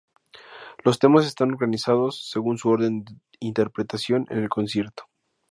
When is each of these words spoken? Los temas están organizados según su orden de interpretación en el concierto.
Los 0.83 0.97
temas 0.97 1.27
están 1.27 1.51
organizados 1.51 2.27
según 2.27 2.57
su 2.57 2.69
orden 2.69 3.03
de 3.05 3.21
interpretación 3.39 4.25
en 4.31 4.39
el 4.39 4.49
concierto. 4.49 5.03